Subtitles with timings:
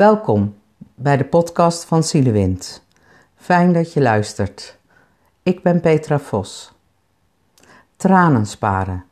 [0.00, 0.56] Welkom
[0.94, 2.84] bij de podcast van Zielewind.
[3.36, 4.78] Fijn dat je luistert.
[5.42, 6.72] Ik ben Petra Vos.
[7.96, 9.04] Tranen sparen.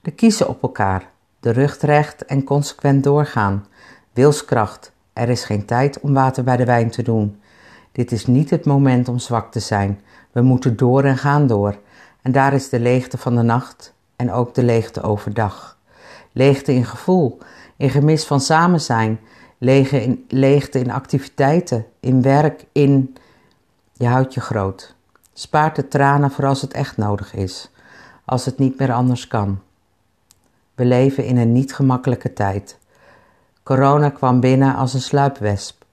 [0.00, 1.10] De kiezen op elkaar.
[1.40, 3.66] De rug recht en consequent doorgaan.
[4.12, 4.92] Wilskracht.
[5.12, 7.40] Er is geen tijd om water bij de wijn te doen.
[7.92, 10.00] Dit is niet het moment om zwak te zijn.
[10.32, 11.78] We moeten door en gaan door.
[12.22, 15.78] En daar is de leegte van de nacht en ook de leegte overdag.
[16.32, 17.38] Leegte in gevoel,
[17.76, 19.20] in gemis van samen zijn,
[19.62, 23.16] leegte in, leegte in activiteiten, in werk, in.
[23.92, 24.94] Je houdt je groot.
[25.32, 27.70] Spaart de tranen voor als het echt nodig is,
[28.24, 29.60] als het niet meer anders kan.
[30.74, 32.78] We leven in een niet gemakkelijke tijd.
[33.62, 35.84] Corona kwam binnen als een sluipwesp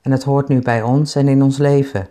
[0.00, 2.08] en het hoort nu bij ons en in ons leven.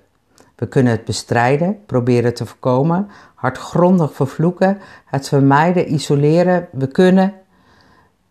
[0.56, 6.68] We kunnen het bestrijden, proberen te voorkomen, hardgrondig vervloeken, het vermijden, isoleren.
[6.72, 7.34] We kunnen.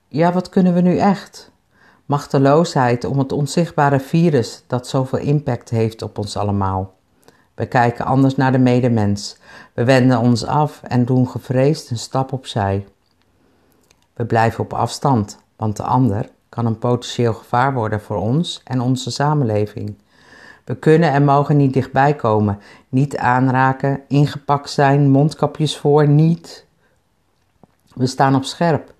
[0.08, 1.52] Ja, wat kunnen we nu echt?
[2.04, 6.94] Machteloosheid om het onzichtbare virus dat zoveel impact heeft op ons allemaal.
[7.54, 9.36] We kijken anders naar de medemens.
[9.74, 12.86] We wenden ons af en doen gevreesd een stap opzij.
[14.14, 18.80] We blijven op afstand, want de ander kan een potentieel gevaar worden voor ons en
[18.80, 19.96] onze samenleving.
[20.64, 22.58] We kunnen en mogen niet dichtbij komen,
[22.88, 26.66] niet aanraken, ingepakt zijn, mondkapjes voor, niet.
[27.94, 28.92] We staan op scherp.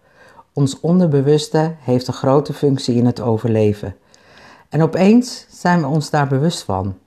[0.54, 3.96] Ons onderbewuste heeft een grote functie in het overleven.
[4.68, 6.98] En opeens zijn we ons daar bewust van.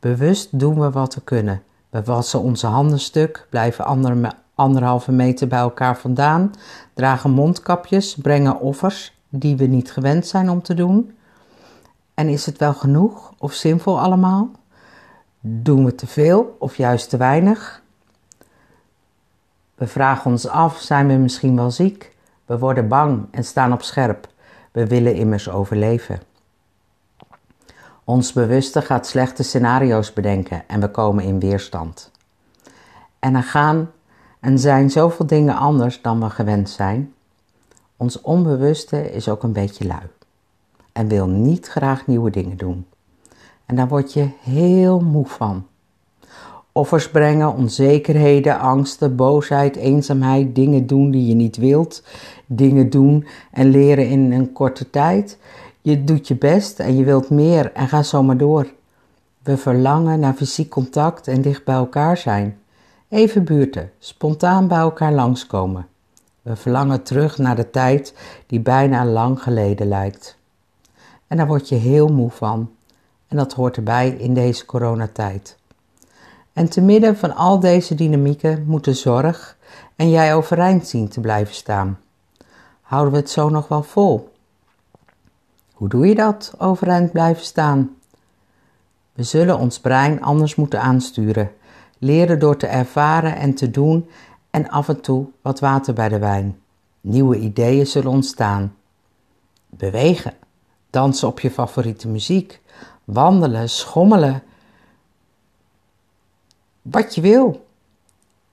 [0.00, 1.62] Bewust doen we wat we kunnen.
[1.90, 6.50] We wassen onze handen stuk, blijven ander, anderhalve meter bij elkaar vandaan,
[6.94, 11.14] dragen mondkapjes, brengen offers die we niet gewend zijn om te doen.
[12.14, 14.50] En is het wel genoeg of zinvol allemaal?
[15.40, 17.82] Doen we te veel of juist te weinig?
[19.74, 22.16] We vragen ons af: zijn we misschien wel ziek?
[22.50, 24.28] We worden bang en staan op scherp.
[24.72, 26.20] We willen immers overleven.
[28.04, 32.10] Ons bewuste gaat slechte scenario's bedenken en we komen in weerstand.
[33.18, 33.90] En er gaan
[34.40, 37.14] en zijn zoveel dingen anders dan we gewend zijn.
[37.96, 40.10] Ons onbewuste is ook een beetje lui
[40.92, 42.86] en wil niet graag nieuwe dingen doen.
[43.66, 45.66] En daar word je heel moe van.
[46.72, 52.02] Offers brengen, onzekerheden, angsten, boosheid, eenzaamheid, dingen doen die je niet wilt,
[52.46, 55.38] dingen doen en leren in een korte tijd.
[55.80, 58.72] Je doet je best en je wilt meer en ga zo maar door.
[59.42, 62.58] We verlangen naar fysiek contact en dicht bij elkaar zijn.
[63.08, 65.86] Even buurten, spontaan bij elkaar langskomen.
[66.42, 68.14] We verlangen terug naar de tijd
[68.46, 70.38] die bijna lang geleden lijkt.
[71.26, 72.70] En daar word je heel moe van.
[73.28, 75.58] En dat hoort erbij in deze coronatijd.
[76.52, 79.56] En te midden van al deze dynamieken moet de zorg
[79.96, 81.98] en jij overeind zien te blijven staan.
[82.80, 84.32] Houden we het zo nog wel vol?
[85.72, 87.96] Hoe doe je dat, overeind blijven staan?
[89.12, 91.52] We zullen ons brein anders moeten aansturen,
[91.98, 94.08] leren door te ervaren en te doen
[94.50, 96.60] en af en toe wat water bij de wijn.
[97.00, 98.74] Nieuwe ideeën zullen ontstaan.
[99.66, 100.34] Bewegen,
[100.90, 102.60] dansen op je favoriete muziek,
[103.04, 104.42] wandelen, schommelen.
[106.82, 107.66] Wat je wil.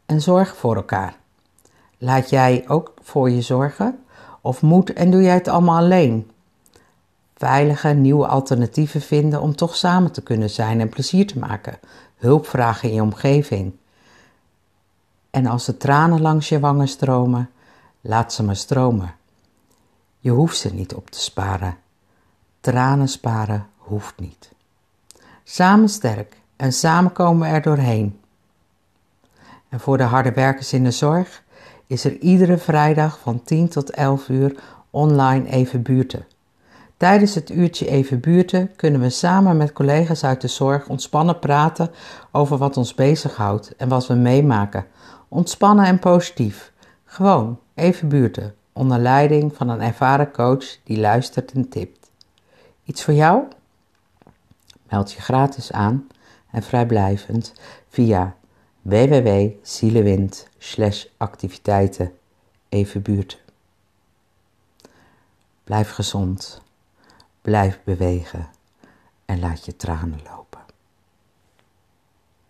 [0.06, 1.16] En zorg voor elkaar.
[1.98, 4.04] Laat jij ook voor je zorgen?
[4.42, 6.32] Of moet en doe jij het allemaal alleen?
[7.36, 11.80] Veilige nieuwe alternatieven vinden om toch samen te kunnen zijn en plezier te maken.
[12.18, 13.74] Hulp vragen in je omgeving.
[15.30, 17.50] En als de tranen langs je wangen stromen,
[18.02, 19.16] laat ze maar stromen.
[20.20, 21.78] Je hoeft ze niet op te sparen.
[22.60, 24.52] Tranen sparen hoeft niet.
[25.44, 28.20] Samen sterk en samen komen we er doorheen.
[29.70, 31.44] En voor de harde werkers in de zorg
[31.88, 34.56] is er iedere vrijdag van 10 tot 11 uur
[34.90, 36.26] online even buurten.
[36.98, 41.92] Tijdens het uurtje even buurten kunnen we samen met collega's uit de zorg ontspannen praten
[42.32, 44.86] over wat ons bezighoudt en wat we meemaken.
[45.28, 46.72] Ontspannen en positief.
[47.06, 52.12] Gewoon even buurten, onder leiding van een ervaren coach die luistert en tipt.
[52.84, 53.44] Iets voor jou?
[54.90, 56.08] Meld je gratis aan
[56.52, 57.54] en vrijblijvend
[57.90, 58.36] via
[58.82, 60.48] www.zielewind
[61.18, 62.18] activiteiten
[62.70, 63.40] evenbuurten.
[65.64, 66.62] Blijf gezond,
[67.42, 68.50] blijf bewegen
[69.26, 70.47] en laat je tranen lopen.